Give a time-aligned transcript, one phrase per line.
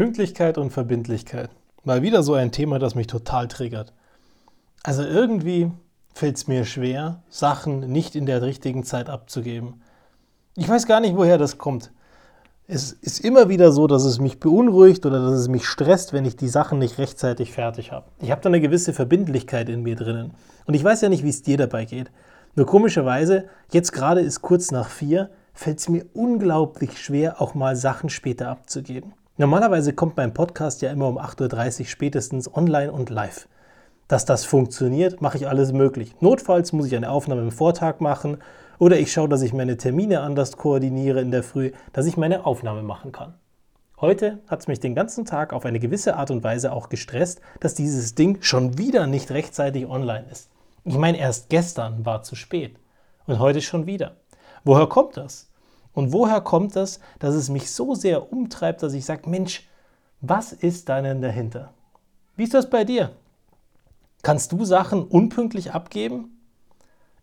[0.00, 1.50] Pünktlichkeit und Verbindlichkeit.
[1.84, 3.92] Mal wieder so ein Thema, das mich total triggert.
[4.82, 5.70] Also irgendwie
[6.14, 9.82] fällt es mir schwer, Sachen nicht in der richtigen Zeit abzugeben.
[10.56, 11.92] Ich weiß gar nicht, woher das kommt.
[12.66, 16.24] Es ist immer wieder so, dass es mich beunruhigt oder dass es mich stresst, wenn
[16.24, 18.06] ich die Sachen nicht rechtzeitig fertig habe.
[18.20, 20.32] Ich habe da eine gewisse Verbindlichkeit in mir drinnen.
[20.64, 22.10] Und ich weiß ja nicht, wie es dir dabei geht.
[22.54, 27.76] Nur komischerweise, jetzt gerade ist kurz nach vier, fällt es mir unglaublich schwer, auch mal
[27.76, 29.12] Sachen später abzugeben.
[29.40, 33.48] Normalerweise kommt mein Podcast ja immer um 8.30 Uhr spätestens online und live.
[34.06, 36.14] Dass das funktioniert, mache ich alles möglich.
[36.20, 38.36] Notfalls muss ich eine Aufnahme im Vortag machen
[38.78, 42.44] oder ich schaue, dass ich meine Termine anders koordiniere in der Früh, dass ich meine
[42.44, 43.32] Aufnahme machen kann.
[43.98, 47.40] Heute hat es mich den ganzen Tag auf eine gewisse Art und Weise auch gestresst,
[47.60, 50.50] dass dieses Ding schon wieder nicht rechtzeitig online ist.
[50.84, 52.76] Ich meine, erst gestern war zu spät
[53.24, 54.16] und heute schon wieder.
[54.64, 55.49] Woher kommt das?
[55.92, 59.68] Und woher kommt das, dass es mich so sehr umtreibt, dass ich sage, Mensch,
[60.20, 61.72] was ist da denn dahinter?
[62.36, 63.10] Wie ist das bei dir?
[64.22, 66.36] Kannst du Sachen unpünktlich abgeben?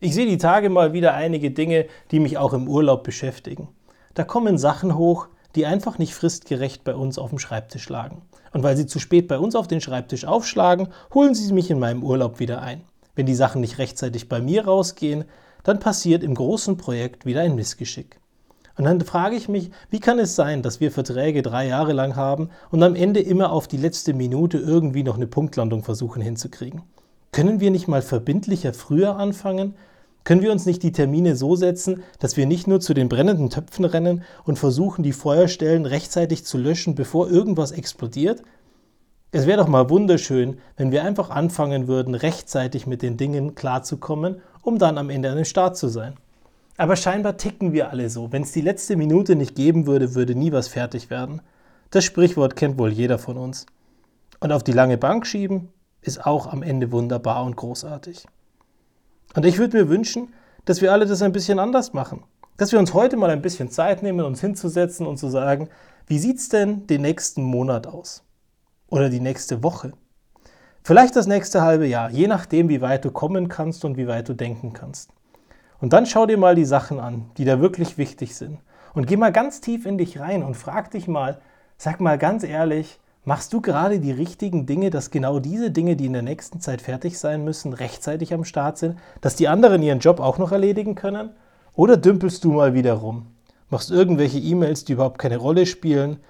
[0.00, 3.68] Ich sehe die Tage mal wieder einige Dinge, die mich auch im Urlaub beschäftigen.
[4.14, 8.22] Da kommen Sachen hoch, die einfach nicht fristgerecht bei uns auf dem Schreibtisch lagen.
[8.52, 11.78] Und weil sie zu spät bei uns auf den Schreibtisch aufschlagen, holen sie mich in
[11.78, 12.82] meinem Urlaub wieder ein.
[13.14, 15.24] Wenn die Sachen nicht rechtzeitig bei mir rausgehen,
[15.64, 18.20] dann passiert im großen Projekt wieder ein Missgeschick.
[18.76, 22.14] Und dann frage ich mich, wie kann es sein, dass wir Verträge drei Jahre lang
[22.14, 26.82] haben und am Ende immer auf die letzte Minute irgendwie noch eine Punktlandung versuchen hinzukriegen?
[27.32, 29.74] Können wir nicht mal verbindlicher früher anfangen?
[30.24, 33.48] Können wir uns nicht die Termine so setzen, dass wir nicht nur zu den brennenden
[33.48, 38.42] Töpfen rennen und versuchen, die Feuerstellen rechtzeitig zu löschen, bevor irgendwas explodiert?
[39.32, 44.40] Es wäre doch mal wunderschön, wenn wir einfach anfangen würden, rechtzeitig mit den Dingen klarzukommen,
[44.62, 46.14] um dann am Ende an den Start zu sein.
[46.76, 48.32] Aber scheinbar ticken wir alle so.
[48.32, 51.40] Wenn es die letzte Minute nicht geben würde, würde nie was fertig werden.
[51.90, 53.66] Das Sprichwort kennt wohl jeder von uns.
[54.40, 55.68] Und auf die lange Bank schieben
[56.02, 58.26] ist auch am Ende wunderbar und großartig.
[59.34, 60.32] Und ich würde mir wünschen,
[60.64, 62.24] dass wir alle das ein bisschen anders machen.
[62.58, 65.68] Dass wir uns heute mal ein bisschen Zeit nehmen, uns hinzusetzen und zu sagen,
[66.06, 68.22] wie sieht es denn den nächsten Monat aus?
[68.88, 69.92] Oder die nächste Woche?
[70.82, 74.28] Vielleicht das nächste halbe Jahr, je nachdem, wie weit du kommen kannst und wie weit
[74.28, 75.10] du denken kannst.
[75.80, 78.58] Und dann schau dir mal die Sachen an, die da wirklich wichtig sind.
[78.94, 81.38] Und geh mal ganz tief in dich rein und frag dich mal,
[81.76, 86.06] sag mal ganz ehrlich, machst du gerade die richtigen Dinge, dass genau diese Dinge, die
[86.06, 89.98] in der nächsten Zeit fertig sein müssen, rechtzeitig am Start sind, dass die anderen ihren
[89.98, 91.30] Job auch noch erledigen können?
[91.74, 93.26] Oder dümpelst du mal wieder rum?
[93.68, 96.20] Machst irgendwelche E-Mails, die überhaupt keine Rolle spielen?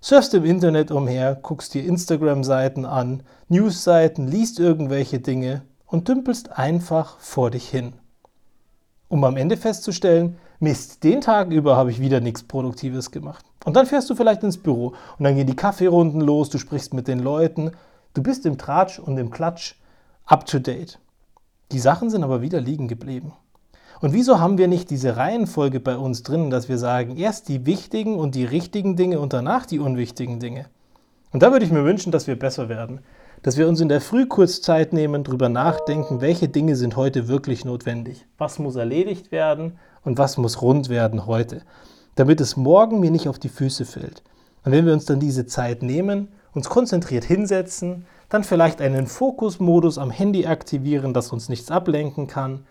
[0.00, 7.18] Surfst im Internet umher, guckst dir Instagram-Seiten an, News-Seiten, liest irgendwelche Dinge und dümpelst einfach
[7.18, 7.94] vor dich hin
[9.14, 13.46] um am Ende festzustellen, Mist, den Tag über habe ich wieder nichts Produktives gemacht.
[13.64, 14.88] Und dann fährst du vielleicht ins Büro
[15.18, 17.70] und dann gehen die Kaffeerunden los, du sprichst mit den Leuten,
[18.14, 19.76] du bist im Tratsch und im Klatsch
[20.26, 20.98] up to date.
[21.70, 23.34] Die Sachen sind aber wieder liegen geblieben.
[24.00, 27.66] Und wieso haben wir nicht diese Reihenfolge bei uns drin, dass wir sagen, erst die
[27.66, 30.66] wichtigen und die richtigen Dinge und danach die unwichtigen Dinge?
[31.30, 32.98] Und da würde ich mir wünschen, dass wir besser werden
[33.44, 37.28] dass wir uns in der Früh kurz Zeit nehmen, darüber nachdenken, welche Dinge sind heute
[37.28, 38.24] wirklich notwendig.
[38.38, 41.60] Was muss erledigt werden und was muss rund werden heute,
[42.14, 44.22] damit es morgen mir nicht auf die Füße fällt.
[44.64, 49.98] Und wenn wir uns dann diese Zeit nehmen, uns konzentriert hinsetzen, dann vielleicht einen Fokusmodus
[49.98, 52.64] am Handy aktivieren, dass uns nichts ablenken kann,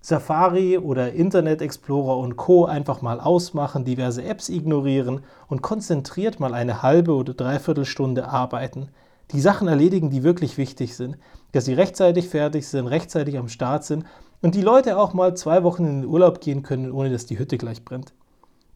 [0.00, 2.64] Safari oder Internet Explorer und Co.
[2.64, 8.88] einfach mal ausmachen, diverse Apps ignorieren und konzentriert mal eine halbe oder dreiviertel Stunde arbeiten,
[9.32, 11.18] die Sachen erledigen, die wirklich wichtig sind,
[11.52, 14.04] dass sie rechtzeitig fertig sind, rechtzeitig am Start sind
[14.40, 17.38] und die Leute auch mal zwei Wochen in den Urlaub gehen können, ohne dass die
[17.38, 18.14] Hütte gleich brennt.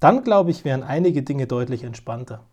[0.01, 2.45] Dann, glaube ich, wären einige Dinge deutlich entspannter.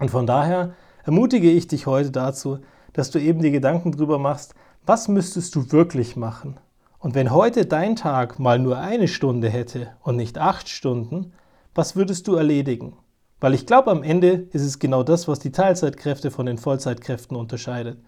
[0.00, 0.74] Und von daher
[1.04, 2.58] ermutige ich dich heute dazu,
[2.92, 4.54] dass du eben die Gedanken drüber machst,
[4.86, 6.58] was müsstest du wirklich machen?
[6.98, 11.32] Und wenn heute dein Tag mal nur eine Stunde hätte und nicht acht Stunden,
[11.74, 12.96] was würdest du erledigen?
[13.42, 17.36] Weil ich glaube, am Ende ist es genau das, was die Teilzeitkräfte von den Vollzeitkräften
[17.36, 17.98] unterscheidet.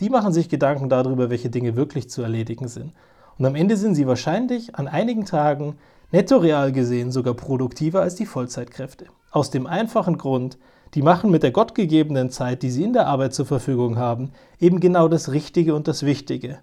[0.00, 2.94] Die machen sich Gedanken darüber, welche Dinge wirklich zu erledigen sind.
[3.36, 5.76] Und am Ende sind sie wahrscheinlich an einigen Tagen
[6.10, 9.08] netto real gesehen sogar produktiver als die Vollzeitkräfte.
[9.30, 10.56] Aus dem einfachen Grund,
[10.94, 14.80] die machen mit der gottgegebenen Zeit, die sie in der Arbeit zur Verfügung haben, eben
[14.80, 16.60] genau das Richtige und das Wichtige.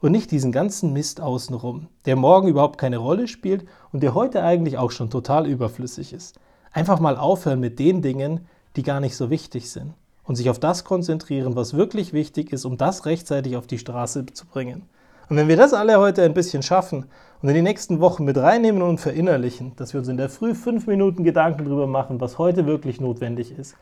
[0.00, 4.42] Und nicht diesen ganzen Mist außenrum, der morgen überhaupt keine Rolle spielt und der heute
[4.42, 6.40] eigentlich auch schon total überflüssig ist.
[6.72, 8.46] Einfach mal aufhören mit den Dingen,
[8.76, 9.94] die gar nicht so wichtig sind
[10.24, 14.26] und sich auf das konzentrieren, was wirklich wichtig ist, um das rechtzeitig auf die Straße
[14.26, 14.82] zu bringen.
[15.28, 17.06] Und wenn wir das alle heute ein bisschen schaffen
[17.42, 20.54] und in die nächsten Wochen mit reinnehmen und verinnerlichen, dass wir uns in der Früh
[20.54, 23.76] fünf Minuten Gedanken darüber machen, was heute wirklich notwendig ist,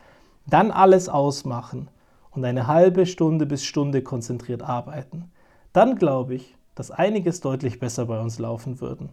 [0.47, 1.89] dann alles ausmachen
[2.31, 5.31] und eine halbe Stunde bis Stunde konzentriert arbeiten,
[5.73, 9.09] dann glaube ich, dass einiges deutlich besser bei uns laufen würden.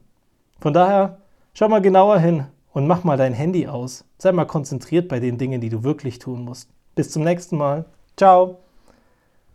[0.60, 1.18] Von daher,
[1.52, 2.46] schau mal genauer hin
[2.76, 4.04] und mach mal dein Handy aus.
[4.18, 6.68] Sei mal konzentriert bei den Dingen, die du wirklich tun musst.
[6.94, 7.86] Bis zum nächsten Mal.
[8.18, 8.65] Ciao.